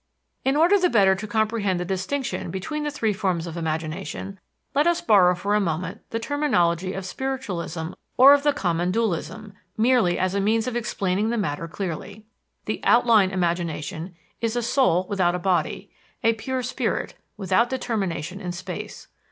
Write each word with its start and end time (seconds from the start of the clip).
In 0.43 0.55
order 0.55 0.79
the 0.79 0.89
better 0.89 1.13
to 1.13 1.27
comprehend 1.27 1.79
the 1.79 1.85
distinction 1.85 2.49
between 2.49 2.81
the 2.83 2.89
three 2.89 3.13
forms 3.13 3.45
of 3.45 3.55
imagination 3.55 4.39
let 4.73 4.87
us 4.87 4.99
borrow 4.99 5.35
for 5.35 5.53
a 5.53 5.59
moment 5.59 6.01
the 6.09 6.17
terminology 6.17 6.93
of 6.93 7.05
spiritualism 7.05 7.89
or 8.17 8.33
of 8.33 8.41
the 8.41 8.51
common 8.51 8.89
dualism 8.89 9.53
merely 9.77 10.17
as 10.17 10.33
a 10.33 10.41
means 10.41 10.65
of 10.65 10.75
explaining 10.75 11.29
the 11.29 11.37
matter 11.37 11.67
clearly. 11.67 12.25
The 12.65 12.81
"outline" 12.83 13.29
imagination 13.29 14.15
is 14.41 14.55
a 14.55 14.63
soul 14.63 15.05
without 15.07 15.35
a 15.35 15.37
body, 15.37 15.91
a 16.23 16.33
pure 16.33 16.63
spirit, 16.63 17.13
without 17.37 17.69
determination 17.69 18.41
in 18.41 18.53
space. 18.53 19.07